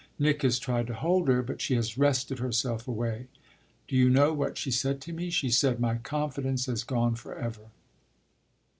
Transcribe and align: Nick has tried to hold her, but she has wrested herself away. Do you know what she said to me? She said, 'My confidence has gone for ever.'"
Nick 0.17 0.41
has 0.41 0.57
tried 0.57 0.87
to 0.87 0.95
hold 0.95 1.27
her, 1.27 1.43
but 1.43 1.61
she 1.61 1.75
has 1.75 1.95
wrested 1.95 2.39
herself 2.39 2.87
away. 2.87 3.27
Do 3.87 3.95
you 3.95 4.09
know 4.09 4.33
what 4.33 4.57
she 4.57 4.71
said 4.71 4.99
to 5.01 5.13
me? 5.13 5.29
She 5.29 5.51
said, 5.51 5.79
'My 5.79 5.97
confidence 5.99 6.65
has 6.65 6.83
gone 6.83 7.13
for 7.13 7.35
ever.'" 7.35 7.69